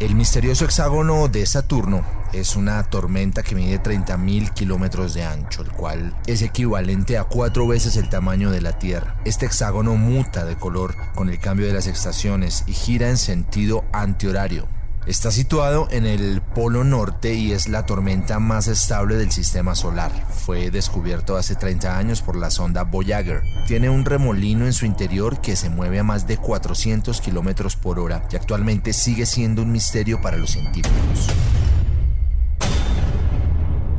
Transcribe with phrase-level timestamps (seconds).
[0.00, 5.72] El misterioso hexágono de Saturno es una tormenta que mide 30.000 kilómetros de ancho, el
[5.72, 9.16] cual es equivalente a cuatro veces el tamaño de la Tierra.
[9.24, 13.84] Este hexágono muta de color con el cambio de las estaciones y gira en sentido
[13.92, 14.68] antihorario.
[15.08, 20.12] Está situado en el Polo Norte y es la tormenta más estable del sistema solar.
[20.28, 23.40] Fue descubierto hace 30 años por la sonda Voyager.
[23.66, 27.98] Tiene un remolino en su interior que se mueve a más de 400 kilómetros por
[27.98, 31.28] hora y actualmente sigue siendo un misterio para los científicos.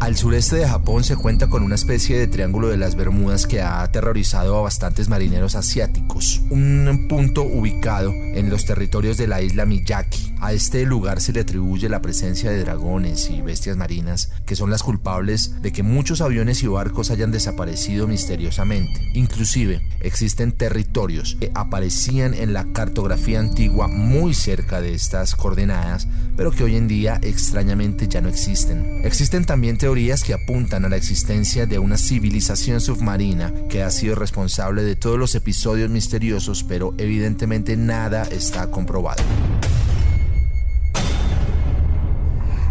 [0.10, 3.62] Al sureste de Japón se cuenta con una especie de triángulo de las Bermudas que
[3.62, 6.42] ha aterrorizado a bastantes marineros asiáticos.
[6.50, 10.34] Un punto ubicado en los territorios de la isla Miyaki.
[10.42, 14.72] A este lugar se le atribuye la presencia de dragones y bestias marinas que son
[14.72, 19.12] las culpables de que muchos aviones y barcos hayan desaparecido misteriosamente.
[19.14, 26.50] Inclusive existen territorios que aparecían en la cartografía antigua muy cerca de estas coordenadas, pero
[26.50, 29.02] que hoy en día extrañamente ya no existen.
[29.04, 34.16] Existen también teorías que apuntan a la existencia de una civilización submarina que ha sido
[34.16, 39.22] responsable de todos los episodios misteriosos, pero evidentemente nada está comprobado.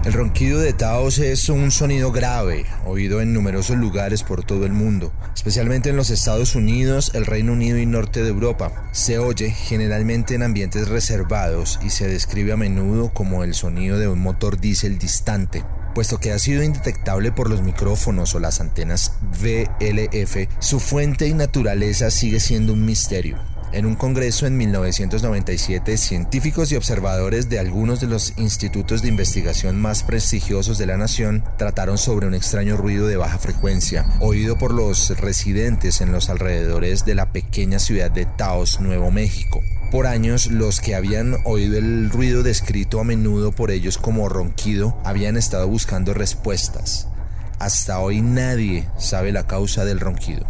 [0.07, 4.73] El ronquido de Taos es un sonido grave, oído en numerosos lugares por todo el
[4.73, 8.89] mundo, especialmente en los Estados Unidos, el Reino Unido y norte de Europa.
[8.93, 14.09] Se oye generalmente en ambientes reservados y se describe a menudo como el sonido de
[14.09, 15.63] un motor diésel distante.
[15.95, 21.35] Puesto que ha sido indetectable por los micrófonos o las antenas VLF, su fuente y
[21.35, 23.39] naturaleza sigue siendo un misterio.
[23.71, 29.79] En un congreso en 1997, científicos y observadores de algunos de los institutos de investigación
[29.79, 34.73] más prestigiosos de la nación trataron sobre un extraño ruido de baja frecuencia, oído por
[34.73, 39.61] los residentes en los alrededores de la pequeña ciudad de Taos, Nuevo México.
[39.91, 44.99] Por años, los que habían oído el ruido descrito a menudo por ellos como ronquido
[45.05, 47.09] habían estado buscando respuestas.
[47.59, 50.47] Hasta hoy nadie sabe la causa del ronquido.